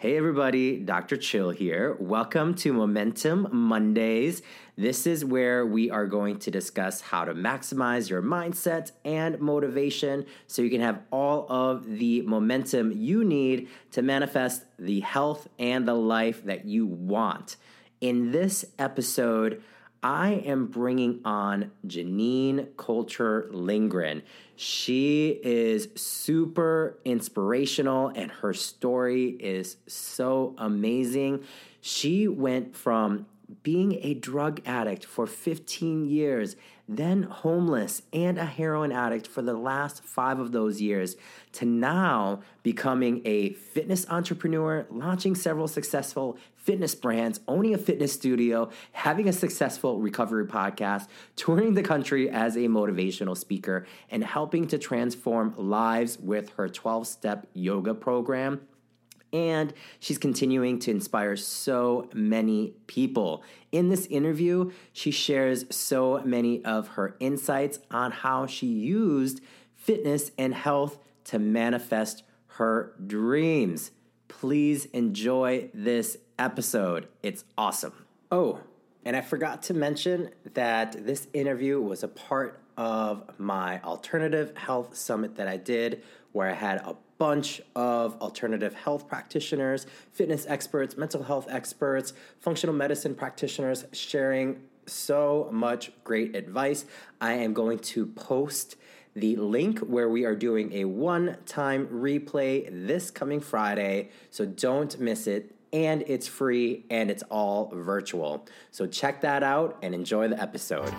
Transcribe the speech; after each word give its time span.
Hey 0.00 0.16
everybody, 0.16 0.78
Dr. 0.78 1.16
Chill 1.16 1.50
here. 1.50 1.96
Welcome 1.98 2.54
to 2.58 2.72
Momentum 2.72 3.48
Mondays. 3.50 4.42
This 4.76 5.08
is 5.08 5.24
where 5.24 5.66
we 5.66 5.90
are 5.90 6.06
going 6.06 6.38
to 6.38 6.52
discuss 6.52 7.00
how 7.00 7.24
to 7.24 7.34
maximize 7.34 8.08
your 8.08 8.22
mindset 8.22 8.92
and 9.04 9.40
motivation 9.40 10.24
so 10.46 10.62
you 10.62 10.70
can 10.70 10.82
have 10.82 11.00
all 11.10 11.50
of 11.50 11.84
the 11.84 12.22
momentum 12.22 12.92
you 12.92 13.24
need 13.24 13.66
to 13.90 14.02
manifest 14.02 14.62
the 14.78 15.00
health 15.00 15.48
and 15.58 15.88
the 15.88 15.94
life 15.94 16.44
that 16.44 16.64
you 16.64 16.86
want. 16.86 17.56
In 18.00 18.30
this 18.30 18.64
episode, 18.78 19.60
I 20.02 20.34
am 20.44 20.66
bringing 20.66 21.20
on 21.24 21.72
Janine 21.86 22.76
Coulter 22.76 23.48
Lindgren. 23.50 24.22
She 24.54 25.40
is 25.42 25.88
super 25.96 26.98
inspirational 27.04 28.08
and 28.08 28.30
her 28.30 28.54
story 28.54 29.30
is 29.40 29.76
so 29.88 30.54
amazing. 30.56 31.44
She 31.80 32.28
went 32.28 32.76
from 32.76 33.26
being 33.62 33.98
a 34.02 34.14
drug 34.14 34.60
addict 34.66 35.04
for 35.04 35.26
15 35.26 36.06
years, 36.08 36.54
then 36.88 37.24
homeless 37.24 38.02
and 38.12 38.38
a 38.38 38.46
heroin 38.46 38.90
addict 38.90 39.26
for 39.26 39.42
the 39.42 39.52
last 39.52 40.02
five 40.02 40.38
of 40.38 40.52
those 40.52 40.80
years, 40.80 41.16
to 41.52 41.66
now 41.66 42.40
becoming 42.62 43.20
a 43.24 43.52
fitness 43.52 44.06
entrepreneur, 44.08 44.86
launching 44.90 45.34
several 45.34 45.68
successful 45.68 46.38
fitness 46.56 46.94
brands, 46.94 47.40
owning 47.48 47.74
a 47.74 47.78
fitness 47.78 48.12
studio, 48.12 48.70
having 48.92 49.28
a 49.28 49.32
successful 49.32 50.00
recovery 50.00 50.46
podcast, 50.46 51.08
touring 51.36 51.74
the 51.74 51.82
country 51.82 52.28
as 52.30 52.56
a 52.56 52.60
motivational 52.60 53.36
speaker, 53.36 53.86
and 54.10 54.24
helping 54.24 54.66
to 54.66 54.78
transform 54.78 55.54
lives 55.56 56.18
with 56.18 56.50
her 56.50 56.68
12 56.68 57.06
step 57.06 57.46
yoga 57.54 57.94
program 57.94 58.60
and 59.32 59.72
she's 59.98 60.18
continuing 60.18 60.78
to 60.80 60.90
inspire 60.90 61.36
so 61.36 62.08
many 62.14 62.74
people. 62.86 63.42
In 63.72 63.88
this 63.88 64.06
interview, 64.06 64.70
she 64.92 65.10
shares 65.10 65.64
so 65.74 66.22
many 66.24 66.64
of 66.64 66.88
her 66.88 67.16
insights 67.20 67.78
on 67.90 68.10
how 68.10 68.46
she 68.46 68.66
used 68.66 69.40
fitness 69.74 70.30
and 70.38 70.54
health 70.54 70.98
to 71.24 71.38
manifest 71.38 72.22
her 72.46 72.94
dreams. 73.06 73.90
Please 74.28 74.86
enjoy 74.86 75.70
this 75.72 76.16
episode. 76.38 77.08
It's 77.22 77.44
awesome. 77.56 78.06
Oh, 78.30 78.60
and 79.04 79.16
I 79.16 79.20
forgot 79.20 79.62
to 79.64 79.74
mention 79.74 80.30
that 80.54 81.06
this 81.06 81.28
interview 81.32 81.80
was 81.80 82.02
a 82.02 82.08
part 82.08 82.60
of 82.76 83.24
my 83.38 83.80
alternative 83.82 84.56
health 84.56 84.96
summit 84.96 85.36
that 85.36 85.48
I 85.48 85.56
did, 85.56 86.02
where 86.32 86.48
I 86.48 86.52
had 86.52 86.78
a 86.78 86.96
bunch 87.18 87.60
of 87.74 88.16
alternative 88.20 88.74
health 88.74 89.08
practitioners, 89.08 89.86
fitness 90.12 90.46
experts, 90.48 90.96
mental 90.96 91.24
health 91.24 91.46
experts, 91.50 92.12
functional 92.38 92.74
medicine 92.74 93.14
practitioners 93.14 93.84
sharing 93.92 94.60
so 94.86 95.48
much 95.52 95.92
great 96.04 96.34
advice. 96.34 96.84
I 97.20 97.34
am 97.34 97.52
going 97.52 97.80
to 97.80 98.06
post 98.06 98.76
the 99.14 99.36
link 99.36 99.80
where 99.80 100.08
we 100.08 100.24
are 100.24 100.36
doing 100.36 100.72
a 100.72 100.84
one 100.84 101.36
time 101.44 101.88
replay 101.88 102.68
this 102.86 103.10
coming 103.10 103.40
Friday, 103.40 104.10
so 104.30 104.46
don't 104.46 104.98
miss 105.00 105.26
it. 105.26 105.54
And 105.70 106.02
it's 106.06 106.26
free 106.26 106.86
and 106.88 107.10
it's 107.10 107.22
all 107.24 107.70
virtual. 107.74 108.46
So 108.70 108.86
check 108.86 109.20
that 109.20 109.42
out 109.42 109.76
and 109.82 109.94
enjoy 109.94 110.28
the 110.28 110.40
episode. 110.40 110.94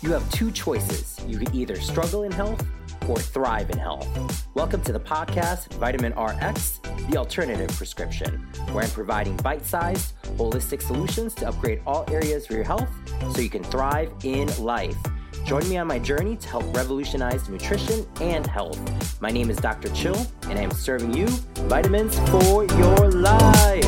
You 0.00 0.12
have 0.14 0.30
two 0.30 0.50
choices. 0.50 1.17
You 1.28 1.38
can 1.38 1.54
either 1.54 1.76
struggle 1.76 2.22
in 2.22 2.32
health 2.32 2.66
or 3.06 3.18
thrive 3.18 3.68
in 3.70 3.78
health. 3.78 4.08
Welcome 4.54 4.80
to 4.82 4.92
the 4.92 4.98
podcast, 4.98 5.72
Vitamin 5.74 6.12
RX, 6.18 6.80
the 7.10 7.18
alternative 7.18 7.68
prescription, 7.76 8.48
where 8.72 8.84
I'm 8.84 8.90
providing 8.90 9.36
bite 9.36 9.64
sized, 9.64 10.14
holistic 10.38 10.80
solutions 10.80 11.34
to 11.36 11.48
upgrade 11.48 11.82
all 11.86 12.04
areas 12.10 12.46
of 12.46 12.50
your 12.52 12.64
health 12.64 12.88
so 13.34 13.40
you 13.40 13.50
can 13.50 13.62
thrive 13.62 14.10
in 14.24 14.48
life. 14.58 14.96
Join 15.44 15.68
me 15.68 15.76
on 15.76 15.86
my 15.86 15.98
journey 15.98 16.36
to 16.36 16.48
help 16.48 16.74
revolutionize 16.74 17.48
nutrition 17.48 18.06
and 18.20 18.46
health. 18.46 19.20
My 19.20 19.30
name 19.30 19.50
is 19.50 19.58
Dr. 19.58 19.90
Chill, 19.90 20.16
and 20.44 20.58
I 20.58 20.62
am 20.62 20.70
serving 20.70 21.14
you 21.14 21.26
vitamins 21.68 22.18
for 22.30 22.64
your 22.64 23.10
life 23.10 23.84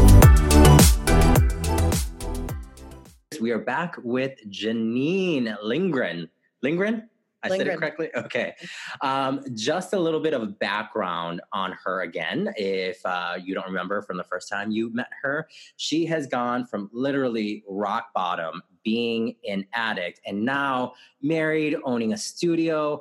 we 3.40 3.52
are 3.52 3.58
back 3.58 3.96
with 4.02 4.38
Janine 4.50 5.56
Lindgren. 5.62 6.28
Lindgren? 6.62 7.08
I 7.42 7.48
Lindgren. 7.48 7.66
said 7.66 7.74
it 7.74 7.78
correctly? 7.78 8.10
Okay. 8.14 8.54
Um, 9.00 9.42
just 9.54 9.92
a 9.94 9.98
little 9.98 10.20
bit 10.20 10.34
of 10.34 10.58
background 10.58 11.40
on 11.52 11.72
her 11.84 12.02
again. 12.02 12.52
If 12.56 13.04
uh, 13.04 13.34
you 13.42 13.54
don't 13.54 13.66
remember 13.66 14.02
from 14.02 14.16
the 14.16 14.24
first 14.24 14.48
time 14.48 14.70
you 14.70 14.92
met 14.92 15.08
her, 15.22 15.48
she 15.76 16.04
has 16.06 16.26
gone 16.26 16.66
from 16.66 16.90
literally 16.92 17.64
rock 17.68 18.12
bottom, 18.14 18.62
being 18.84 19.36
an 19.48 19.66
addict, 19.72 20.20
and 20.26 20.44
now 20.44 20.92
married, 21.22 21.76
owning 21.84 22.12
a 22.12 22.18
studio, 22.18 23.00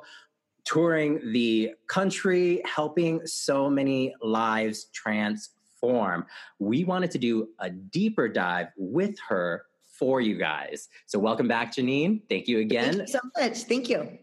touring 0.64 1.32
the 1.32 1.74
country, 1.86 2.62
helping 2.64 3.26
so 3.26 3.68
many 3.68 4.14
lives 4.22 4.86
transform. 4.92 6.24
We 6.58 6.84
wanted 6.84 7.10
to 7.12 7.18
do 7.18 7.48
a 7.58 7.70
deeper 7.70 8.28
dive 8.28 8.68
with 8.76 9.16
her 9.28 9.64
for 9.84 10.22
you 10.22 10.36
guys. 10.36 10.88
So, 11.06 11.18
welcome 11.18 11.46
back, 11.46 11.74
Janine. 11.74 12.22
Thank 12.28 12.48
you 12.48 12.60
again. 12.60 12.96
Thank 12.96 13.00
you 13.00 13.06
so 13.08 13.20
much. 13.38 13.64
Thank 13.64 13.88
you. 13.90 14.18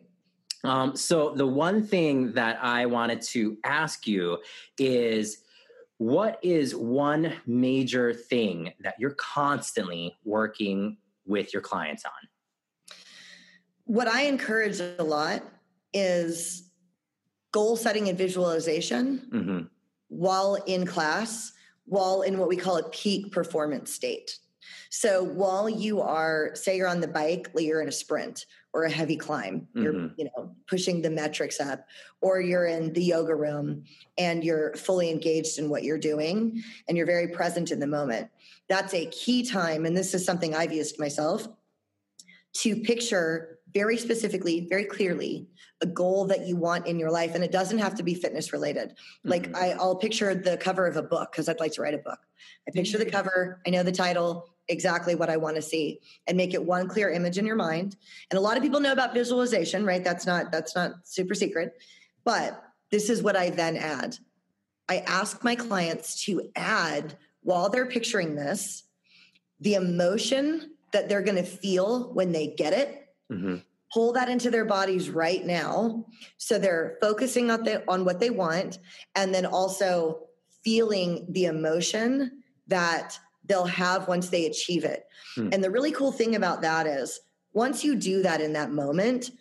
Um, 0.67 0.97
so, 0.97 1.33
the 1.33 1.47
one 1.47 1.81
thing 1.81 2.33
that 2.33 2.61
I 2.61 2.87
wanted 2.87 3.21
to 3.21 3.57
ask 3.63 4.05
you 4.05 4.39
is 4.77 5.43
what 5.97 6.39
is 6.43 6.75
one 6.75 7.31
major 7.45 8.13
thing 8.13 8.73
that 8.81 8.95
you're 8.99 9.15
constantly 9.15 10.17
working 10.25 10.97
with 11.25 11.53
your 11.53 11.61
clients 11.61 12.03
on? 12.03 12.95
What 13.85 14.09
I 14.09 14.23
encourage 14.23 14.81
a 14.81 15.01
lot 15.01 15.41
is 15.93 16.69
goal 17.53 17.77
setting 17.77 18.09
and 18.09 18.17
visualization 18.17 19.25
mm-hmm. 19.31 19.59
while 20.09 20.55
in 20.67 20.85
class, 20.85 21.53
while 21.85 22.23
in 22.23 22.37
what 22.37 22.49
we 22.49 22.57
call 22.57 22.75
a 22.75 22.89
peak 22.89 23.31
performance 23.31 23.93
state. 23.93 24.37
So 24.89 25.23
while 25.23 25.69
you 25.69 26.01
are, 26.01 26.51
say 26.55 26.75
you're 26.75 26.89
on 26.89 26.99
the 26.99 27.07
bike, 27.07 27.49
you're 27.55 27.81
in 27.81 27.87
a 27.87 27.93
sprint 27.93 28.45
or 28.77 28.83
a 28.83 28.91
heavy 28.91 29.15
climb, 29.15 29.67
you're, 29.73 29.91
mm-hmm. 29.91 30.13
you 30.19 30.25
know, 30.25 30.51
pushing 30.67 31.01
the 31.01 31.09
metrics 31.09 31.59
up, 31.59 31.87
or 32.21 32.39
you're 32.39 32.67
in 32.67 32.93
the 32.93 33.03
yoga 33.03 33.33
room 33.33 33.83
and 34.19 34.43
you're 34.43 34.75
fully 34.75 35.09
engaged 35.09 35.57
in 35.57 35.67
what 35.67 35.83
you're 35.83 35.97
doing 35.97 36.61
and 36.87 36.95
you're 36.95 37.07
very 37.07 37.27
present 37.29 37.71
in 37.71 37.79
the 37.79 37.87
moment. 37.87 38.29
That's 38.69 38.93
a 38.93 39.07
key 39.07 39.43
time. 39.43 39.87
And 39.87 39.97
this 39.97 40.13
is 40.13 40.23
something 40.23 40.53
I've 40.53 40.71
used 40.71 40.99
myself 40.99 41.47
to 42.57 42.75
picture 42.75 43.56
very 43.77 43.97
specifically, 43.97 44.65
very 44.67 44.85
clearly, 44.85 45.47
a 45.81 45.85
goal 45.85 46.25
that 46.25 46.47
you 46.47 46.55
want 46.55 46.87
in 46.87 46.97
your 46.97 47.11
life. 47.11 47.35
And 47.35 47.43
it 47.43 47.51
doesn't 47.51 47.77
have 47.77 47.93
to 47.95 48.03
be 48.03 48.15
fitness 48.15 48.51
related. 48.51 48.89
Mm-hmm. 48.89 49.29
Like 49.29 49.55
I, 49.55 49.75
will 49.77 49.95
picture 49.95 50.33
the 50.33 50.57
cover 50.57 50.87
of 50.87 50.97
a 50.97 51.03
book 51.03 51.31
because 51.31 51.47
I'd 51.47 51.59
like 51.59 51.73
to 51.73 51.83
write 51.83 51.93
a 51.93 51.99
book. 51.99 52.17
I 52.67 52.71
picture 52.71 52.97
the 52.97 53.05
mm. 53.05 53.11
cover, 53.11 53.61
I 53.67 53.69
know 53.69 53.83
the 53.83 53.91
title, 53.91 54.49
exactly 54.67 55.13
what 55.13 55.29
I 55.29 55.37
want 55.37 55.57
to 55.57 55.61
see 55.61 55.99
and 56.25 56.35
make 56.35 56.55
it 56.55 56.65
one 56.65 56.87
clear 56.87 57.11
image 57.11 57.37
in 57.37 57.45
your 57.45 57.55
mind. 57.55 57.95
And 58.31 58.39
a 58.39 58.41
lot 58.41 58.57
of 58.57 58.63
people 58.63 58.79
know 58.79 58.91
about 58.91 59.13
visualization, 59.13 59.85
right? 59.85 60.03
That's 60.03 60.25
not 60.25 60.51
that's 60.51 60.75
not 60.75 60.91
super 61.03 61.35
secret. 61.35 61.73
But 62.25 62.59
this 62.89 63.11
is 63.11 63.21
what 63.21 63.37
I 63.37 63.51
then 63.51 63.77
add. 63.77 64.17
I 64.89 64.97
ask 64.99 65.43
my 65.43 65.55
clients 65.55 66.25
to 66.25 66.49
add 66.55 67.15
while 67.43 67.69
they're 67.69 67.85
picturing 67.85 68.35
this 68.35 68.83
the 69.59 69.75
emotion 69.75 70.71
that 70.93 71.09
they're 71.09 71.21
going 71.21 71.37
to 71.37 71.43
feel 71.43 72.13
when 72.13 72.31
they 72.31 72.47
get 72.47 72.73
it. 72.73 73.06
Mm-hmm. 73.31 73.57
Pull 73.93 74.13
that 74.13 74.29
into 74.29 74.51
their 74.51 74.65
bodies 74.65 75.09
right 75.09 75.45
now. 75.45 76.05
So 76.37 76.59
they're 76.59 76.97
focusing 77.01 77.49
on, 77.49 77.63
the, 77.63 77.83
on 77.87 78.03
what 78.03 78.19
they 78.19 78.29
want 78.29 78.79
and 79.15 79.33
then 79.33 79.45
also 79.45 80.27
feeling 80.63 81.25
the 81.29 81.45
emotion 81.45 82.43
that 82.67 83.17
they'll 83.45 83.65
have 83.65 84.07
once 84.07 84.29
they 84.29 84.45
achieve 84.45 84.83
it. 84.83 85.05
Hmm. 85.35 85.49
And 85.53 85.63
the 85.63 85.71
really 85.71 85.91
cool 85.91 86.11
thing 86.11 86.35
about 86.35 86.61
that 86.61 86.85
is 86.85 87.21
once 87.53 87.83
you 87.83 87.95
do 87.95 88.21
that 88.23 88.41
in 88.41 88.53
that 88.53 88.71
moment, 88.71 89.31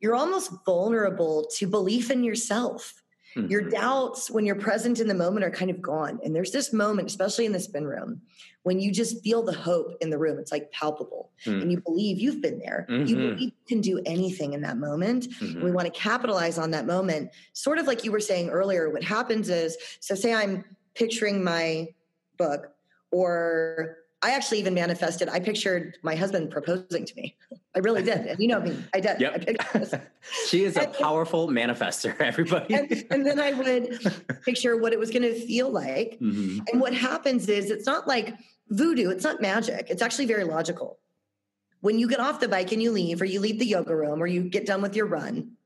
you're 0.00 0.14
almost 0.14 0.52
vulnerable 0.66 1.48
to 1.56 1.66
belief 1.66 2.10
in 2.10 2.22
yourself. 2.22 3.01
Mm-hmm. 3.36 3.50
Your 3.50 3.62
doubts 3.62 4.30
when 4.30 4.44
you're 4.44 4.56
present 4.56 5.00
in 5.00 5.08
the 5.08 5.14
moment 5.14 5.44
are 5.44 5.50
kind 5.50 5.70
of 5.70 5.80
gone. 5.80 6.20
And 6.24 6.34
there's 6.34 6.50
this 6.50 6.72
moment, 6.72 7.08
especially 7.08 7.46
in 7.46 7.52
the 7.52 7.60
spin 7.60 7.86
room, 7.86 8.20
when 8.62 8.78
you 8.78 8.92
just 8.92 9.22
feel 9.22 9.42
the 9.42 9.52
hope 9.52 9.96
in 10.00 10.10
the 10.10 10.18
room. 10.18 10.38
It's 10.38 10.52
like 10.52 10.70
palpable. 10.72 11.30
Mm-hmm. 11.44 11.60
And 11.60 11.72
you 11.72 11.80
believe 11.80 12.18
you've 12.18 12.42
been 12.42 12.58
there. 12.58 12.86
Mm-hmm. 12.88 13.06
You 13.06 13.16
believe 13.16 13.40
you 13.40 13.52
can 13.66 13.80
do 13.80 14.00
anything 14.06 14.52
in 14.52 14.62
that 14.62 14.76
moment. 14.76 15.28
we 15.40 15.48
mm-hmm. 15.48 15.72
want 15.72 15.92
to 15.92 15.98
capitalize 15.98 16.58
on 16.58 16.70
that 16.72 16.86
moment. 16.86 17.30
Sort 17.52 17.78
of 17.78 17.86
like 17.86 18.04
you 18.04 18.12
were 18.12 18.20
saying 18.20 18.50
earlier, 18.50 18.90
what 18.90 19.02
happens 19.02 19.48
is 19.48 19.76
so 20.00 20.14
say 20.14 20.32
I'm 20.34 20.64
picturing 20.94 21.42
my 21.42 21.88
book 22.36 22.72
or 23.10 23.98
I 24.22 24.30
actually 24.30 24.60
even 24.60 24.74
manifested, 24.74 25.28
I 25.28 25.40
pictured 25.40 25.98
my 26.02 26.14
husband 26.14 26.52
proposing 26.52 27.04
to 27.04 27.16
me. 27.16 27.36
I 27.74 27.80
really 27.80 28.04
did. 28.04 28.26
And 28.26 28.38
you 28.38 28.46
know 28.46 28.60
me, 28.60 28.80
I 28.94 29.00
did. 29.00 29.20
Yep. 29.20 29.60
I 29.74 30.00
she 30.48 30.62
is 30.62 30.76
a 30.76 30.86
powerful 30.86 31.48
manifester, 31.48 32.14
everybody. 32.20 32.74
And, 32.74 33.04
and, 33.10 33.26
then 33.26 33.40
I 33.40 33.52
would 33.52 34.42
picture 34.44 34.76
what 34.76 34.92
it 34.92 34.98
was 34.98 35.10
going 35.10 35.22
to 35.22 35.34
feel 35.34 35.70
like. 35.70 36.18
Mm-hmm. 36.20 36.60
And 36.70 36.80
what 36.80 36.94
happens 36.94 37.48
is 37.48 37.70
it's 37.70 37.86
not 37.86 38.06
like 38.06 38.34
voodoo, 38.68 39.10
it's 39.10 39.24
not 39.24 39.42
magic, 39.42 39.88
it's 39.90 40.02
actually 40.02 40.26
very 40.26 40.44
logical. 40.44 41.00
When 41.80 41.98
you 41.98 42.08
get 42.08 42.20
off 42.20 42.38
the 42.38 42.48
bike 42.48 42.70
and 42.70 42.80
you 42.80 42.92
leave, 42.92 43.20
or 43.20 43.24
you 43.24 43.40
leave 43.40 43.58
the 43.58 43.66
yoga 43.66 43.96
room, 43.96 44.22
or 44.22 44.28
you 44.28 44.44
get 44.44 44.66
done 44.66 44.82
with 44.82 44.94
your 44.94 45.06
run, 45.06 45.56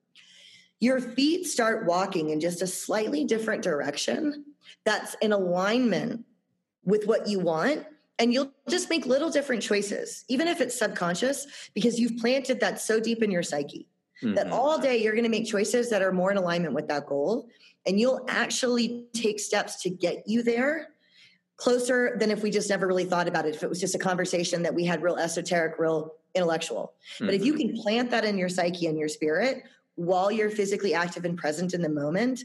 your 0.81 0.99
feet 0.99 1.47
start 1.47 1.85
walking 1.85 2.31
in 2.31 2.41
just 2.41 2.63
a 2.63 2.67
slightly 2.67 3.25
different 3.25 3.63
direction 3.63 4.47
that's 4.85 5.15
in 5.21 5.33
alignment 5.33 6.25
with 6.85 7.07
what 7.07 7.29
you 7.29 7.39
want 7.39 7.85
and 8.19 8.33
you'll 8.33 8.53
just 8.69 8.89
make 8.89 9.07
little 9.07 9.31
different 9.31 9.63
choices 9.63 10.25
even 10.29 10.49
if 10.49 10.61
it's 10.61 10.79
subconscious 10.79 11.47
because 11.75 11.99
you've 11.99 12.17
planted 12.19 12.61
that 12.61 12.81
so 12.81 13.01
deep 13.01 13.23
in 13.23 13.31
your 13.31 13.43
psyche 13.43 13.87
mm-hmm. 14.23 14.35
that 14.35 14.51
all 14.51 14.79
day 14.79 15.03
you're 15.03 15.13
going 15.13 15.25
to 15.25 15.31
make 15.31 15.47
choices 15.47 15.91
that 15.91 16.03
are 16.03 16.13
more 16.13 16.31
in 16.31 16.37
alignment 16.37 16.75
with 16.75 16.89
that 16.89 17.07
goal 17.07 17.49
and 17.87 18.01
you'll 18.01 18.25
actually 18.29 19.07
take 19.13 19.39
steps 19.39 19.83
to 19.83 19.91
get 19.91 20.23
you 20.27 20.43
there 20.43 20.89
closer 21.57 22.17
than 22.19 22.31
if 22.31 22.43
we 22.43 22.51
just 22.51 22.69
never 22.69 22.87
really 22.87 23.05
thought 23.05 23.29
about 23.29 23.47
it 23.47 23.55
if 23.55 23.63
it 23.63 23.69
was 23.69 23.81
just 23.81 23.95
a 23.95 23.99
conversation 23.99 24.63
that 24.63 24.75
we 24.75 24.85
had 24.85 25.03
real 25.03 25.17
esoteric 25.17 25.79
real 25.79 26.15
intellectual 26.35 26.95
mm-hmm. 27.15 27.27
but 27.27 27.35
if 27.35 27.45
you 27.45 27.55
mm-hmm. 27.55 27.75
can 27.75 27.83
plant 27.83 28.11
that 28.11 28.25
in 28.25 28.37
your 28.37 28.49
psyche 28.49 28.87
and 28.87 28.99
your 28.99 29.09
spirit 29.09 29.63
while 29.95 30.31
you're 30.31 30.51
physically 30.51 30.93
active 30.93 31.25
and 31.25 31.39
present 31.39 31.73
in 31.73 31.81
the 31.81 31.89
moment 31.89 32.45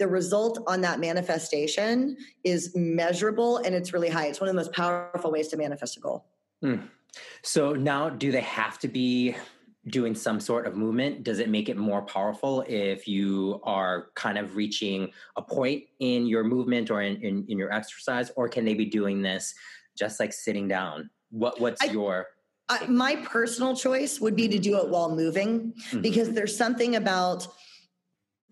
the 0.00 0.08
result 0.08 0.64
on 0.66 0.80
that 0.80 0.98
manifestation 0.98 2.16
is 2.42 2.74
measurable 2.74 3.58
and 3.58 3.74
it's 3.74 3.92
really 3.92 4.08
high. 4.08 4.26
It's 4.26 4.40
one 4.40 4.48
of 4.48 4.54
the 4.54 4.58
most 4.58 4.72
powerful 4.72 5.30
ways 5.30 5.48
to 5.48 5.58
manifest 5.58 5.98
a 5.98 6.00
goal. 6.00 6.24
Hmm. 6.62 6.76
So 7.42 7.74
now, 7.74 8.08
do 8.08 8.32
they 8.32 8.40
have 8.40 8.78
to 8.78 8.88
be 8.88 9.36
doing 9.88 10.14
some 10.14 10.40
sort 10.40 10.66
of 10.66 10.74
movement? 10.74 11.22
Does 11.22 11.38
it 11.38 11.50
make 11.50 11.68
it 11.68 11.76
more 11.76 12.00
powerful 12.00 12.64
if 12.66 13.06
you 13.06 13.60
are 13.62 14.06
kind 14.14 14.38
of 14.38 14.56
reaching 14.56 15.12
a 15.36 15.42
point 15.42 15.84
in 15.98 16.26
your 16.26 16.44
movement 16.44 16.90
or 16.90 17.02
in, 17.02 17.16
in, 17.22 17.44
in 17.48 17.58
your 17.58 17.70
exercise, 17.70 18.30
or 18.36 18.48
can 18.48 18.64
they 18.64 18.74
be 18.74 18.86
doing 18.86 19.20
this 19.20 19.54
just 19.98 20.18
like 20.18 20.32
sitting 20.32 20.66
down? 20.66 21.10
What 21.30 21.60
What's 21.60 21.82
I, 21.82 21.86
your 21.86 22.26
I, 22.70 22.86
my 22.86 23.16
personal 23.16 23.76
choice 23.76 24.18
would 24.18 24.34
be 24.34 24.48
to 24.48 24.58
do 24.58 24.78
it 24.78 24.88
while 24.88 25.14
moving 25.14 25.72
mm-hmm. 25.72 26.00
because 26.00 26.30
there's 26.30 26.56
something 26.56 26.96
about 26.96 27.48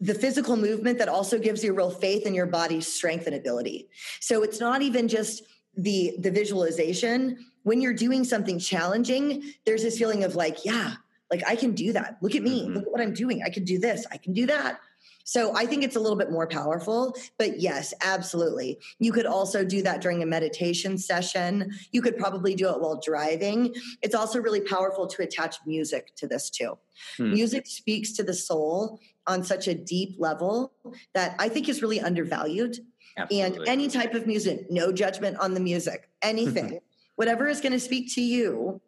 the 0.00 0.14
physical 0.14 0.56
movement 0.56 0.98
that 0.98 1.08
also 1.08 1.38
gives 1.38 1.64
you 1.64 1.72
real 1.72 1.90
faith 1.90 2.26
in 2.26 2.34
your 2.34 2.46
body's 2.46 2.92
strength 2.92 3.26
and 3.26 3.34
ability. 3.34 3.88
So 4.20 4.42
it's 4.42 4.60
not 4.60 4.82
even 4.82 5.08
just 5.08 5.42
the 5.76 6.14
the 6.18 6.30
visualization. 6.30 7.38
When 7.62 7.80
you're 7.80 7.94
doing 7.94 8.24
something 8.24 8.58
challenging, 8.58 9.42
there's 9.66 9.82
this 9.82 9.98
feeling 9.98 10.24
of 10.24 10.36
like, 10.36 10.64
yeah, 10.64 10.94
like 11.30 11.42
I 11.46 11.56
can 11.56 11.72
do 11.72 11.92
that. 11.92 12.18
Look 12.22 12.34
at 12.34 12.42
me. 12.42 12.62
Mm-hmm. 12.62 12.74
Look 12.74 12.86
at 12.86 12.92
what 12.92 13.00
I'm 13.00 13.12
doing. 13.12 13.42
I 13.44 13.50
can 13.50 13.64
do 13.64 13.78
this. 13.78 14.06
I 14.10 14.16
can 14.16 14.32
do 14.32 14.46
that. 14.46 14.80
So 15.28 15.54
I 15.54 15.66
think 15.66 15.84
it's 15.84 15.94
a 15.96 16.00
little 16.00 16.16
bit 16.16 16.30
more 16.30 16.46
powerful, 16.46 17.14
but 17.36 17.60
yes, 17.60 17.92
absolutely. 18.00 18.78
You 18.98 19.12
could 19.12 19.26
also 19.26 19.62
do 19.62 19.82
that 19.82 20.00
during 20.00 20.22
a 20.22 20.26
meditation 20.26 20.96
session. 20.96 21.70
You 21.92 22.00
could 22.00 22.16
probably 22.16 22.54
do 22.54 22.70
it 22.70 22.80
while 22.80 22.98
driving. 22.98 23.74
It's 24.00 24.14
also 24.14 24.40
really 24.40 24.62
powerful 24.62 25.06
to 25.06 25.22
attach 25.22 25.56
music 25.66 26.14
to 26.16 26.26
this 26.26 26.48
too. 26.48 26.78
Hmm. 27.18 27.34
Music 27.34 27.66
speaks 27.66 28.12
to 28.12 28.22
the 28.22 28.32
soul 28.32 29.00
on 29.28 29.44
such 29.44 29.68
a 29.68 29.74
deep 29.74 30.16
level 30.18 30.72
that 31.14 31.36
I 31.38 31.48
think 31.48 31.68
is 31.68 31.82
really 31.82 32.00
undervalued. 32.00 32.78
Absolutely. 33.16 33.58
And 33.58 33.68
any 33.68 33.88
type 33.88 34.14
of 34.14 34.26
music, 34.26 34.70
no 34.70 34.90
judgment 34.90 35.36
on 35.38 35.54
the 35.54 35.60
music, 35.60 36.08
anything, 36.22 36.80
whatever 37.16 37.46
is 37.46 37.60
going 37.60 37.72
to 37.72 37.80
speak 37.80 38.12
to 38.14 38.22
you 38.22 38.80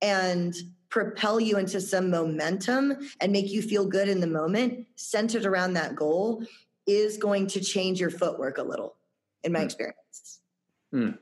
and 0.00 0.54
propel 0.88 1.40
you 1.40 1.56
into 1.58 1.80
some 1.80 2.10
momentum 2.10 2.96
and 3.20 3.32
make 3.32 3.50
you 3.50 3.62
feel 3.62 3.86
good 3.86 4.08
in 4.08 4.20
the 4.20 4.26
moment, 4.26 4.86
centered 4.96 5.46
around 5.46 5.74
that 5.74 5.94
goal, 5.94 6.44
is 6.86 7.16
going 7.16 7.46
to 7.46 7.60
change 7.60 8.00
your 8.00 8.10
footwork 8.10 8.58
a 8.58 8.62
little, 8.62 8.96
in 9.44 9.52
my 9.52 9.60
mm. 9.60 9.64
experience. 9.64 10.40
Mm. 10.92 11.18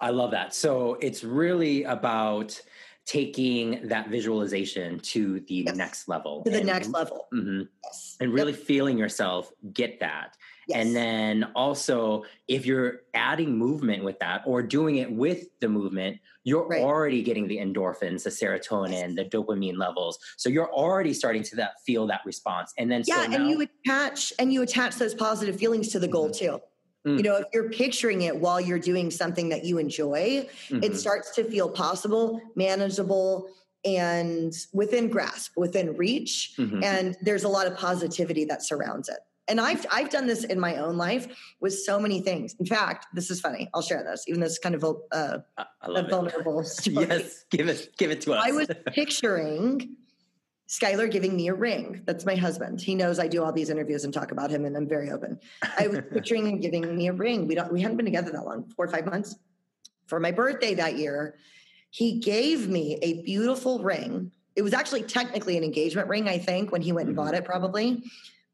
I 0.00 0.10
love 0.10 0.32
that. 0.32 0.54
So 0.54 0.98
it's 1.00 1.22
really 1.22 1.84
about 1.84 2.60
taking 3.04 3.88
that 3.88 4.08
visualization 4.08 4.98
to 5.00 5.40
the 5.40 5.64
yes. 5.66 5.76
next 5.76 6.08
level 6.08 6.42
to 6.44 6.50
the 6.50 6.58
and, 6.58 6.66
next 6.66 6.88
level 6.90 7.26
mm-hmm, 7.34 7.62
yes. 7.84 8.16
and 8.20 8.32
really 8.32 8.52
yep. 8.52 8.60
feeling 8.60 8.96
yourself 8.96 9.50
get 9.72 9.98
that 9.98 10.36
yes. 10.68 10.78
and 10.78 10.94
then 10.94 11.44
also 11.56 12.22
if 12.46 12.64
you're 12.64 13.00
adding 13.14 13.58
movement 13.58 14.04
with 14.04 14.18
that 14.20 14.42
or 14.46 14.62
doing 14.62 14.96
it 14.96 15.10
with 15.10 15.46
the 15.60 15.68
movement 15.68 16.16
you're 16.44 16.66
right. 16.68 16.80
already 16.80 17.22
getting 17.22 17.48
the 17.48 17.58
endorphins 17.58 18.22
the 18.22 18.30
serotonin 18.30 19.16
the 19.16 19.24
dopamine 19.24 19.76
levels 19.76 20.18
so 20.36 20.48
you're 20.48 20.72
already 20.72 21.12
starting 21.12 21.42
to 21.42 21.56
that 21.56 21.72
feel 21.84 22.06
that 22.06 22.20
response 22.24 22.72
and 22.78 22.90
then 22.90 23.02
yeah 23.06 23.24
so 23.24 23.26
now, 23.26 23.36
and 23.36 23.48
you 23.48 23.60
attach 23.84 24.32
and 24.38 24.52
you 24.52 24.62
attach 24.62 24.94
those 24.94 25.14
positive 25.14 25.56
feelings 25.56 25.88
to 25.88 25.98
the 25.98 26.08
goal 26.08 26.30
mm-hmm. 26.30 26.52
too 26.52 26.60
Mm. 27.06 27.16
You 27.16 27.22
know, 27.24 27.36
if 27.36 27.46
you're 27.52 27.70
picturing 27.70 28.22
it 28.22 28.36
while 28.36 28.60
you're 28.60 28.78
doing 28.78 29.10
something 29.10 29.48
that 29.48 29.64
you 29.64 29.78
enjoy, 29.78 30.48
mm-hmm. 30.68 30.82
it 30.82 30.96
starts 30.96 31.34
to 31.34 31.44
feel 31.44 31.68
possible, 31.68 32.40
manageable, 32.54 33.48
and 33.84 34.52
within 34.72 35.08
grasp, 35.08 35.52
within 35.56 35.96
reach. 35.96 36.54
Mm-hmm. 36.56 36.84
And 36.84 37.16
there's 37.20 37.44
a 37.44 37.48
lot 37.48 37.66
of 37.66 37.76
positivity 37.76 38.44
that 38.46 38.62
surrounds 38.62 39.08
it. 39.08 39.18
And 39.48 39.60
I've 39.60 39.84
I've 39.90 40.08
done 40.08 40.28
this 40.28 40.44
in 40.44 40.60
my 40.60 40.76
own 40.76 40.96
life 40.96 41.26
with 41.60 41.74
so 41.76 41.98
many 41.98 42.20
things. 42.20 42.54
In 42.60 42.66
fact, 42.66 43.06
this 43.12 43.28
is 43.28 43.40
funny. 43.40 43.68
I'll 43.74 43.82
share 43.82 44.04
this, 44.04 44.24
even 44.28 44.40
though 44.40 44.46
it's 44.46 44.58
kind 44.58 44.76
of 44.76 44.84
a, 44.84 45.44
a 45.82 46.08
vulnerable 46.08 46.62
story. 46.64 47.06
Yes, 47.08 47.44
give 47.50 47.68
it 47.68 47.90
give 47.98 48.12
it 48.12 48.20
to 48.22 48.34
us. 48.34 48.44
I 48.46 48.52
was 48.52 48.68
picturing 48.92 49.96
Skylar 50.72 51.10
giving 51.10 51.36
me 51.36 51.48
a 51.48 51.54
ring. 51.54 52.00
That's 52.06 52.24
my 52.24 52.34
husband. 52.34 52.80
He 52.80 52.94
knows 52.94 53.18
I 53.18 53.28
do 53.28 53.44
all 53.44 53.52
these 53.52 53.68
interviews 53.68 54.04
and 54.04 54.14
talk 54.14 54.32
about 54.32 54.50
him, 54.50 54.64
and 54.64 54.74
I'm 54.74 54.88
very 54.88 55.10
open. 55.10 55.38
I 55.78 55.86
was 55.86 56.00
picturing 56.12 56.46
him 56.46 56.60
giving 56.60 56.96
me 56.96 57.08
a 57.08 57.12
ring. 57.12 57.46
We 57.46 57.54
don't. 57.54 57.70
We 57.70 57.82
hadn't 57.82 57.98
been 57.98 58.06
together 58.06 58.32
that 58.32 58.46
long, 58.46 58.64
four 58.74 58.86
or 58.86 58.88
five 58.88 59.04
months. 59.04 59.36
For 60.06 60.18
my 60.18 60.30
birthday 60.30 60.72
that 60.72 60.96
year, 60.96 61.36
he 61.90 62.20
gave 62.20 62.70
me 62.70 62.98
a 63.02 63.20
beautiful 63.22 63.82
ring. 63.82 64.32
It 64.56 64.62
was 64.62 64.72
actually 64.72 65.02
technically 65.02 65.58
an 65.58 65.64
engagement 65.64 66.08
ring, 66.08 66.26
I 66.26 66.38
think, 66.38 66.72
when 66.72 66.80
he 66.80 66.92
went 66.92 67.08
and 67.08 67.16
bought 67.16 67.34
mm-hmm. 67.34 67.42
it, 67.42 67.44
probably 67.44 68.02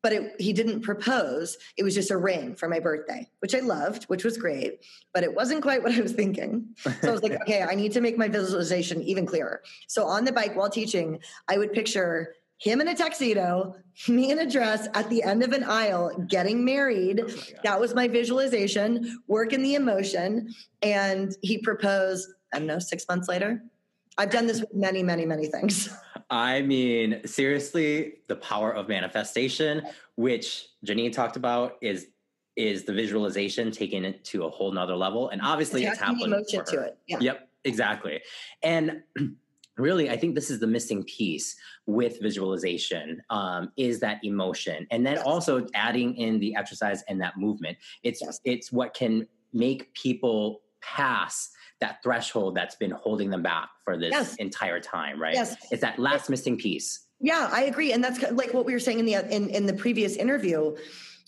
but 0.03 0.12
it, 0.12 0.41
he 0.41 0.53
didn't 0.53 0.83
propose. 0.83 1.59
It 1.77 1.83
was 1.83 1.95
just 1.95 2.11
a 2.11 2.17
ring 2.17 2.55
for 2.55 2.69
my 2.69 2.81
birthday, 2.81 3.29
which 3.41 3.55
I 3.55 3.61
loved, 3.61 4.05
which 4.05 4.25
was 4.25 4.37
great, 4.37 4.85
but 5.12 5.25
it 5.25 5.35
wasn't 5.35 5.62
quite 5.62 5.83
what 5.85 5.93
I 5.93 6.00
was 6.00 6.12
thinking. 6.12 6.69
So 7.00 7.09
I 7.09 7.11
was 7.11 7.23
like, 7.23 7.33
okay, 7.43 7.62
I 7.62 7.75
need 7.75 7.93
to 7.93 8.00
make 8.00 8.19
my 8.19 8.29
visualization 8.29 9.03
even 9.03 9.27
clearer. 9.27 9.62
So 9.87 10.06
on 10.06 10.25
the 10.25 10.33
bike 10.33 10.56
while 10.56 10.71
teaching, 10.71 11.21
I 11.49 11.59
would 11.59 11.73
picture 11.73 12.35
him 12.59 12.81
in 12.81 12.89
a 12.89 12.95
tuxedo, 12.95 13.77
me 14.09 14.33
in 14.33 14.41
a 14.41 14.50
dress 14.50 14.89
at 14.95 15.09
the 15.11 15.23
end 15.23 15.45
of 15.45 15.53
an 15.53 15.62
aisle 15.62 16.27
getting 16.29 16.65
married. 16.65 17.23
Oh 17.25 17.31
that 17.62 17.81
was 17.81 17.94
my 17.94 18.09
visualization, 18.09 19.20
work 19.29 19.53
in 19.53 19.63
the 19.63 19.75
emotion. 19.75 20.53
And 20.82 21.34
he 21.41 21.58
proposed, 21.58 22.29
I 22.53 22.58
don't 22.58 22.67
know, 22.67 22.81
six 22.81 23.05
months 23.08 23.29
later. 23.29 23.63
I've 24.19 24.31
done 24.31 24.46
this 24.46 24.60
with 24.60 24.75
many, 24.75 25.03
many, 25.03 25.25
many 25.25 25.46
things. 25.46 25.89
I 26.31 26.60
mean, 26.63 27.20
seriously, 27.25 28.15
the 28.27 28.37
power 28.37 28.72
of 28.75 28.89
manifestation, 28.89 29.82
which 30.17 30.67
Janine 30.84 31.13
talked 31.13 31.37
about, 31.37 31.77
is 31.81 32.08
is 32.56 32.82
the 32.82 32.93
visualization 32.93 33.70
taking 33.70 34.05
it 34.05 34.25
to 34.25 34.44
a 34.44 34.51
whole 34.51 34.72
nother 34.72 34.96
level. 34.96 35.29
And 35.29 35.41
obviously 35.41 35.84
it's, 35.84 35.93
it's 35.93 36.01
happening. 36.01 36.27
Emotion 36.27 36.65
to 36.65 36.81
it. 36.81 36.98
Yeah. 37.06 37.19
Yep, 37.20 37.48
exactly. 37.65 38.20
And 38.65 39.05
really, 39.77 40.10
I 40.10 40.17
think 40.17 40.34
this 40.34 40.51
is 40.51 40.58
the 40.58 40.67
missing 40.67 41.05
piece 41.05 41.55
with 41.87 42.20
visualization 42.20 43.22
um, 43.31 43.70
is 43.77 44.01
that 44.01 44.19
emotion, 44.25 44.89
and 44.91 45.06
then 45.06 45.15
yes. 45.15 45.25
also 45.25 45.67
adding 45.75 46.17
in 46.17 46.41
the 46.41 46.56
exercise 46.56 47.05
and 47.08 47.20
that 47.20 47.37
movement. 47.37 47.79
It's 48.03 48.20
yes. 48.20 48.41
it's 48.44 48.72
what 48.72 48.93
can 48.93 49.29
make 49.53 49.94
people 49.94 50.60
pass 50.82 51.51
that 51.81 52.03
threshold 52.03 52.56
that's 52.56 52.75
been 52.75 52.91
holding 52.91 53.31
them 53.31 53.43
back 53.43 53.69
for 53.85 53.97
this 53.97 54.11
yes. 54.11 54.35
entire 54.37 54.81
time, 54.81 55.20
right? 55.20 55.35
Yes. 55.35 55.56
It's 55.70 55.82
that 55.82 55.99
last 55.99 56.29
missing 56.29 56.56
piece. 56.56 57.06
Yeah, 57.20 57.49
I 57.53 57.65
agree. 57.65 57.93
And 57.93 58.03
that's 58.03 58.20
like 58.32 58.55
what 58.55 58.67
we 58.67 58.73
were 58.73 58.79
saying 58.81 58.99
in 59.01 59.06
the 59.06 59.15
in, 59.35 59.49
in 59.51 59.67
the 59.67 59.75
previous 59.75 60.17
interview. 60.17 60.77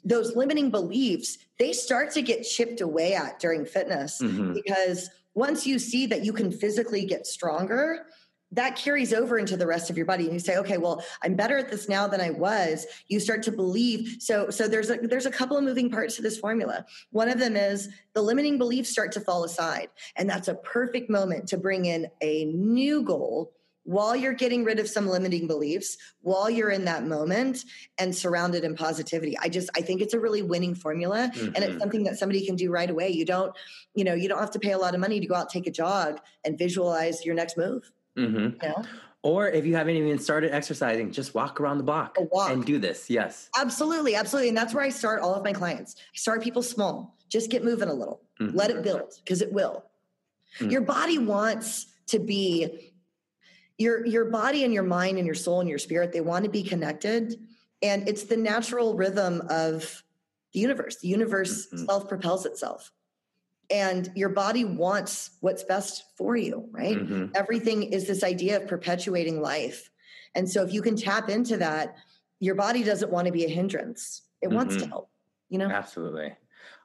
Those 0.05 0.35
limiting 0.35 0.71
beliefs, 0.71 1.39
they 1.59 1.73
start 1.73 2.11
to 2.13 2.23
get 2.23 2.43
chipped 2.43 2.81
away 2.81 3.15
at 3.15 3.39
during 3.39 3.67
fitness 3.67 4.21
mm-hmm. 4.23 4.55
because 4.55 5.11
once 5.35 5.67
you 5.67 5.79
see 5.79 6.07
that 6.07 6.25
you 6.25 6.33
can 6.33 6.51
physically 6.51 7.05
get 7.05 7.27
stronger, 7.27 8.07
that 8.53 8.77
carries 8.77 9.13
over 9.13 9.39
into 9.39 9.57
the 9.57 9.67
rest 9.67 9.91
of 9.91 9.97
your 9.97 10.07
body 10.07 10.25
and 10.25 10.33
you 10.33 10.39
say 10.39 10.57
okay 10.57 10.77
well 10.77 11.03
i'm 11.23 11.35
better 11.35 11.57
at 11.57 11.71
this 11.71 11.89
now 11.89 12.07
than 12.07 12.21
i 12.21 12.31
was 12.31 12.87
you 13.09 13.21
start 13.21 13.43
to 13.43 13.53
believe 13.53 14.17
so 14.21 14.51
so 14.51 14.69
there's 14.69 14.91
a 14.91 14.97
there's 15.03 15.27
a 15.27 15.31
couple 15.31 15.57
of 15.57 15.65
moving 15.65 15.91
parts 15.91 16.17
to 16.17 16.23
this 16.23 16.39
formula 16.39 16.85
one 17.11 17.29
of 17.29 17.39
them 17.39 17.57
is 17.57 17.89
the 18.15 18.23
limiting 18.23 18.59
beliefs 18.59 18.91
start 18.91 19.13
to 19.13 19.21
fall 19.21 19.45
aside 19.45 19.89
and 20.17 20.29
that's 20.29 20.49
a 20.49 20.55
perfect 20.55 21.11
moment 21.11 21.49
to 21.49 21.57
bring 21.57 21.85
in 21.85 22.07
a 22.21 22.45
new 22.47 23.03
goal 23.03 23.53
while 23.85 24.15
you're 24.15 24.35
getting 24.35 24.63
rid 24.63 24.79
of 24.79 24.89
some 24.89 25.09
limiting 25.09 25.47
beliefs, 25.47 25.97
while 26.21 26.51
you're 26.51 26.71
in 26.71 26.85
that 26.85 27.05
moment 27.05 27.65
and 27.99 28.15
surrounded 28.15 28.63
in 28.63 28.77
positivity. 28.77 29.37
I 29.39 29.49
just 29.49 29.71
I 29.77 29.81
think 29.81 30.01
it's 30.01 30.15
a 30.15 30.21
really 30.21 30.43
winning 30.43 30.75
formula 30.75 31.31
mm-hmm. 31.35 31.47
and 31.47 31.57
it's 31.57 31.67
mm-hmm. 31.67 31.81
something 31.81 32.05
that 32.05 32.19
somebody 32.19 32.45
can 32.45 32.57
do 32.57 32.71
right 32.71 32.91
away. 32.91 33.09
You 33.09 33.25
don't, 33.25 33.53
you 33.95 34.05
know, 34.05 34.15
you 34.15 34.29
don't 34.29 34.39
have 34.39 34.53
to 34.53 34.59
pay 34.59 34.73
a 34.73 34.79
lot 34.79 34.95
of 34.95 35.01
money 35.01 35.19
to 35.19 35.27
go 35.27 35.35
out 35.35 35.43
and 35.43 35.51
take 35.51 35.67
a 35.67 35.73
jog 35.73 36.21
and 36.45 36.59
visualize 36.59 37.25
your 37.25 37.35
next 37.35 37.57
move. 37.57 37.91
Mm-hmm. 38.19 38.37
You 38.63 38.69
know? 38.69 38.85
Or 39.23 39.49
if 39.49 39.67
you 39.67 39.77
haven't 39.77 39.97
even 39.97 40.19
started 40.19 40.55
exercising, 40.55 41.13
just 41.13 41.35
walk 41.35 41.61
around 41.61 41.79
the 41.79 41.85
block 41.85 42.17
and 42.33 42.65
do 42.65 42.79
this. 42.79 43.11
Yes. 43.11 43.51
Absolutely. 43.59 44.15
Absolutely. 44.15 44.49
And 44.49 44.57
that's 44.57 44.73
where 44.73 44.83
I 44.83 44.89
start 44.89 45.21
all 45.21 45.35
of 45.35 45.45
my 45.45 45.53
clients. 45.53 45.97
I 45.99 46.17
start 46.17 46.43
people 46.43 46.63
small. 46.63 47.17
Just 47.29 47.51
get 47.51 47.63
moving 47.63 47.89
a 47.89 47.93
little. 47.95 48.23
Mm-hmm. 48.41 48.57
Let 48.57 48.71
it 48.71 48.83
build 48.83 49.13
because 49.23 49.43
it 49.43 49.53
will. 49.53 49.85
Mm-hmm. 50.59 50.71
Your 50.71 50.81
body 50.81 51.19
wants 51.19 51.87
to 52.07 52.19
be 52.19 52.93
your 53.77 54.05
your 54.07 54.27
body 54.27 54.65
and 54.65 54.75
your 54.75 54.83
mind 54.83 55.17
and 55.17 55.27
your 55.27 55.35
soul 55.35 55.61
and 55.61 55.69
your 55.69 55.79
spirit, 55.79 56.13
they 56.13 56.21
want 56.21 56.45
to 56.45 56.51
be 56.51 56.63
connected. 56.63 57.37
And 57.83 58.09
it's 58.09 58.25
the 58.25 58.37
natural 58.37 58.95
rhythm 58.95 59.43
of 59.49 60.03
the 60.53 60.61
universe. 60.61 60.97
The 60.97 61.09
universe 61.09 61.67
mm-hmm. 61.67 61.85
self-propels 61.85 62.47
itself 62.47 62.91
and 63.71 64.11
your 64.15 64.31
body 64.31 64.65
wants 64.65 65.31
what's 65.41 65.63
best 65.63 66.05
for 66.17 66.37
you, 66.37 66.69
right? 66.71 66.97
Mm-hmm. 66.97 67.27
Everything 67.35 67.85
is 67.85 68.07
this 68.07 68.25
idea 68.25 68.57
of 68.57 68.67
perpetuating 68.67 69.41
life. 69.41 69.91
And 70.35 70.49
so 70.49 70.63
if 70.63 70.73
you 70.73 70.83
can 70.83 70.97
tap 70.97 71.29
into 71.29 71.57
that, 71.59 71.97
your 72.41 72.55
body 72.55 72.83
doesn't 72.83 73.11
want 73.11 73.27
to 73.27 73.33
be 73.33 73.45
a 73.45 73.49
hindrance. 73.49 74.23
It 74.43 74.47
mm-hmm. 74.47 74.57
wants 74.57 74.77
to 74.77 74.83
mm-hmm. 74.83 74.91
help, 74.91 75.11
you 75.49 75.59
know? 75.59 75.69
Absolutely. 75.69 76.33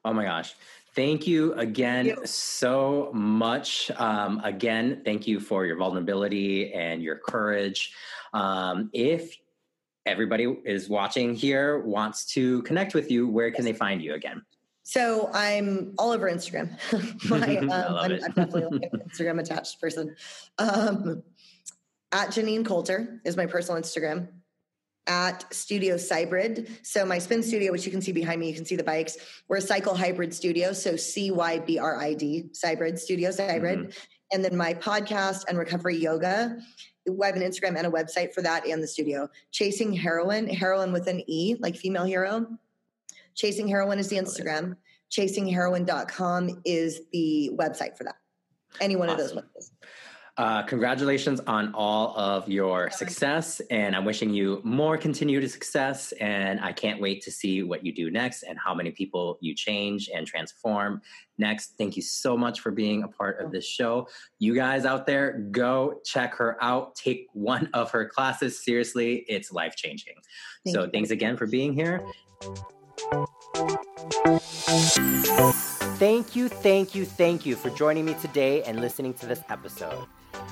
Oh 0.03 0.13
my 0.13 0.23
gosh. 0.23 0.55
Thank 0.95 1.27
you 1.27 1.53
again 1.53 2.05
thank 2.05 2.19
you. 2.19 2.25
so 2.25 3.09
much. 3.13 3.91
Um, 3.97 4.39
again, 4.43 5.01
thank 5.03 5.27
you 5.27 5.39
for 5.39 5.65
your 5.65 5.77
vulnerability 5.77 6.73
and 6.73 7.01
your 7.01 7.17
courage. 7.17 7.93
Um, 8.33 8.89
if 8.93 9.35
everybody 10.05 10.55
is 10.63 10.87
watching 10.87 11.33
here 11.35 11.79
wants 11.79 12.25
to 12.33 12.61
connect 12.61 12.93
with 12.93 13.09
you, 13.09 13.27
where 13.27 13.51
can 13.51 13.65
they 13.65 13.73
find 13.73 14.01
you 14.01 14.13
again? 14.13 14.41
So 14.87 15.31
I'm 15.33 15.95
all 15.97 16.11
over 16.11 16.31
Instagram. 16.31 16.77
My, 17.29 17.57
um, 17.57 17.71
I'm, 17.71 18.11
I'm, 18.11 18.19
definitely 18.19 18.79
like 18.79 18.93
an 18.93 19.01
Instagram 19.09 19.39
attached 19.39 19.81
person. 19.81 20.15
Um, 20.59 21.23
at 22.11 22.29
Janine 22.29 22.63
Coulter 22.63 23.19
is 23.25 23.35
my 23.35 23.47
personal 23.47 23.81
Instagram. 23.81 24.27
At 25.07 25.51
Studio 25.53 25.97
Cybrid. 25.97 26.69
So 26.83 27.03
my 27.03 27.17
spin 27.17 27.41
studio, 27.41 27.71
which 27.71 27.85
you 27.85 27.91
can 27.91 28.01
see 28.01 28.11
behind 28.11 28.39
me, 28.39 28.47
you 28.47 28.53
can 28.53 28.65
see 28.65 28.75
the 28.75 28.83
bikes. 28.83 29.17
We're 29.47 29.57
a 29.57 29.61
cycle 29.61 29.95
hybrid 29.95 30.33
studio. 30.33 30.71
So 30.71 30.95
C 30.95 31.31
Y 31.31 31.59
B 31.59 31.79
R 31.79 31.99
I 31.99 32.13
D, 32.13 32.49
Cybrid 32.53 32.99
Studio 32.99 33.31
Cybrid. 33.31 33.79
Mm-hmm. 33.79 33.99
And 34.33 34.45
then 34.45 34.55
my 34.55 34.75
podcast 34.75 35.45
and 35.47 35.57
recovery 35.57 35.97
yoga. 35.97 36.57
I 37.07 37.25
have 37.25 37.35
an 37.35 37.41
Instagram 37.41 37.75
and 37.75 37.87
a 37.87 37.91
website 37.91 38.33
for 38.33 38.41
that 38.43 38.67
and 38.67 38.81
the 38.81 38.87
studio. 38.87 39.29
Chasing 39.51 39.93
Heroine, 39.93 40.47
heroin 40.47 40.91
with 40.91 41.07
an 41.07 41.23
E, 41.27 41.55
like 41.59 41.75
female 41.75 42.05
hero 42.05 42.47
Chasing 43.35 43.67
Heroine 43.67 43.99
is 43.99 44.07
the 44.07 44.17
Instagram. 44.17 44.75
ChasingHeroine.com 45.11 46.61
is 46.65 47.01
the 47.11 47.51
website 47.53 47.97
for 47.97 48.03
that. 48.05 48.15
Any 48.81 48.95
one 48.95 49.09
awesome. 49.09 49.37
of 49.37 49.45
those. 49.53 49.71
Uh, 50.37 50.61
congratulations 50.63 51.39
on 51.47 51.73
all 51.73 52.13
of 52.17 52.49
your 52.49 52.89
success, 52.91 53.61
and 53.71 53.95
I'm 53.95 54.03
wishing 54.03 54.33
you 54.33 54.59
more 54.65 54.97
continued 54.97 55.49
success. 55.49 56.11
And 56.19 56.59
I 56.59 56.73
can't 56.73 56.99
wait 56.99 57.21
to 57.23 57.31
see 57.31 57.63
what 57.63 57.85
you 57.85 57.93
do 57.93 58.11
next 58.11 58.43
and 58.43 58.59
how 58.59 58.73
many 58.73 58.91
people 58.91 59.37
you 59.39 59.55
change 59.55 60.09
and 60.13 60.27
transform 60.27 61.01
next. 61.37 61.75
Thank 61.77 61.95
you 61.95 62.01
so 62.01 62.35
much 62.35 62.59
for 62.59 62.71
being 62.71 63.03
a 63.03 63.07
part 63.07 63.39
of 63.39 63.53
this 63.53 63.65
show. 63.65 64.09
You 64.37 64.55
guys 64.55 64.83
out 64.83 65.05
there, 65.05 65.39
go 65.51 66.01
check 66.03 66.35
her 66.35 66.61
out. 66.61 66.95
Take 66.95 67.27
one 67.31 67.69
of 67.73 67.91
her 67.91 68.05
classes 68.05 68.61
seriously; 68.61 69.23
it's 69.29 69.53
life 69.53 69.77
changing. 69.77 70.15
So, 70.67 70.83
you. 70.83 70.89
thanks 70.91 71.11
again 71.11 71.37
for 71.37 71.47
being 71.47 71.71
here. 71.73 72.05
Thank 75.97 76.35
you, 76.35 76.50
thank 76.50 76.95
you, 76.95 77.05
thank 77.05 77.45
you 77.45 77.55
for 77.55 77.69
joining 77.69 78.05
me 78.05 78.15
today 78.15 78.63
and 78.63 78.81
listening 78.81 79.13
to 79.15 79.25
this 79.25 79.41
episode. 79.50 80.05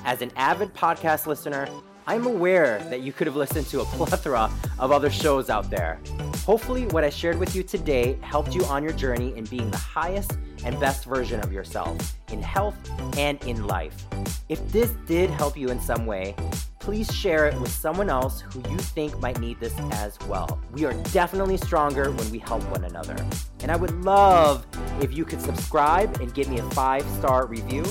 As 0.04 0.22
an 0.22 0.30
avid 0.36 0.74
podcast 0.74 1.26
listener, 1.26 1.68
I'm 2.06 2.26
aware 2.26 2.78
that 2.90 3.00
you 3.00 3.12
could 3.12 3.26
have 3.26 3.36
listened 3.36 3.66
to 3.68 3.80
a 3.80 3.84
plethora 3.96 4.50
of 4.78 4.92
other 4.92 5.10
shows 5.10 5.50
out 5.50 5.70
there. 5.70 6.00
Hopefully, 6.44 6.86
what 6.86 7.04
I 7.04 7.10
shared 7.10 7.38
with 7.38 7.56
you 7.56 7.62
today 7.62 8.18
helped 8.20 8.54
you 8.54 8.64
on 8.66 8.82
your 8.82 8.92
journey 8.92 9.36
in 9.36 9.44
being 9.44 9.70
the 9.70 9.78
highest 9.78 10.36
and 10.64 10.78
best 10.78 11.04
version 11.04 11.40
of 11.40 11.52
yourself 11.52 11.96
in 12.30 12.42
health 12.42 12.76
and 13.18 13.42
in 13.44 13.66
life. 13.66 14.06
If 14.48 14.66
this 14.70 14.90
did 15.06 15.30
help 15.30 15.56
you 15.56 15.68
in 15.68 15.80
some 15.80 16.06
way, 16.06 16.36
please 16.84 17.12
share 17.14 17.46
it 17.46 17.58
with 17.60 17.72
someone 17.72 18.10
else 18.10 18.42
who 18.42 18.60
you 18.70 18.76
think 18.76 19.18
might 19.18 19.40
need 19.40 19.58
this 19.58 19.74
as 19.92 20.18
well. 20.28 20.60
We 20.72 20.84
are 20.84 20.92
definitely 21.12 21.56
stronger 21.56 22.10
when 22.10 22.30
we 22.30 22.38
help 22.38 22.62
one 22.70 22.84
another. 22.84 23.16
And 23.62 23.72
I 23.72 23.76
would 23.76 24.04
love 24.04 24.66
if 25.00 25.16
you 25.16 25.24
could 25.24 25.40
subscribe 25.40 26.20
and 26.20 26.34
give 26.34 26.50
me 26.50 26.58
a 26.58 26.70
five 26.72 27.02
star 27.18 27.46
review. 27.46 27.86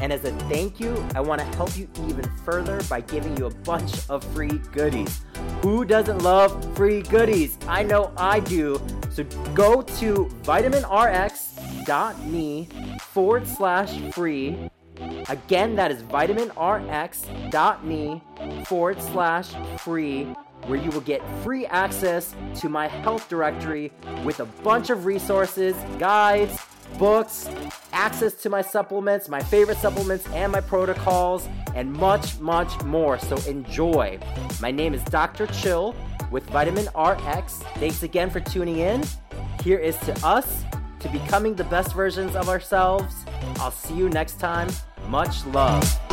And 0.00 0.10
as 0.10 0.24
a 0.24 0.32
thank 0.48 0.80
you, 0.80 1.04
I 1.14 1.20
want 1.20 1.42
to 1.42 1.46
help 1.56 1.76
you 1.76 1.86
even 2.08 2.24
further 2.38 2.80
by 2.88 3.02
giving 3.02 3.36
you 3.36 3.44
a 3.44 3.50
bunch 3.50 4.08
of 4.08 4.24
free 4.32 4.58
goodies. 4.72 5.20
Who 5.60 5.84
doesn't 5.84 6.22
love 6.22 6.74
free 6.74 7.02
goodies? 7.02 7.58
I 7.68 7.82
know 7.82 8.10
I 8.16 8.40
do. 8.40 8.80
So 9.10 9.24
go 9.52 9.82
to 9.82 10.30
vitaminrx.me 10.44 12.68
forward 13.00 13.46
slash 13.46 14.00
free 14.12 14.70
Again, 15.28 15.76
that 15.76 15.90
is 15.90 16.02
vitaminrx.me 16.02 18.22
forward 18.64 19.02
slash 19.02 19.50
free, 19.78 20.24
where 20.66 20.78
you 20.78 20.90
will 20.90 21.02
get 21.02 21.22
free 21.42 21.66
access 21.66 22.34
to 22.56 22.68
my 22.68 22.88
health 22.88 23.28
directory 23.28 23.92
with 24.24 24.40
a 24.40 24.46
bunch 24.46 24.90
of 24.90 25.04
resources, 25.04 25.76
guides, 25.98 26.58
books, 26.98 27.48
access 27.92 28.34
to 28.34 28.50
my 28.50 28.62
supplements, 28.62 29.28
my 29.28 29.40
favorite 29.40 29.78
supplements, 29.78 30.26
and 30.28 30.52
my 30.52 30.60
protocols, 30.60 31.48
and 31.74 31.92
much, 31.92 32.38
much 32.40 32.80
more. 32.82 33.18
So 33.18 33.36
enjoy. 33.48 34.18
My 34.60 34.70
name 34.70 34.94
is 34.94 35.02
Dr. 35.04 35.46
Chill 35.48 35.94
with 36.30 36.44
Vitamin 36.50 36.88
RX. 36.96 37.58
Thanks 37.76 38.02
again 38.02 38.30
for 38.30 38.40
tuning 38.40 38.78
in. 38.78 39.02
Here 39.62 39.78
is 39.78 39.96
to 39.98 40.26
us, 40.26 40.64
to 41.00 41.08
becoming 41.08 41.54
the 41.54 41.64
best 41.64 41.94
versions 41.94 42.36
of 42.36 42.48
ourselves. 42.48 43.14
I'll 43.56 43.70
see 43.70 43.94
you 43.94 44.08
next 44.08 44.38
time. 44.38 44.68
Much 45.08 45.44
love. 45.46 46.09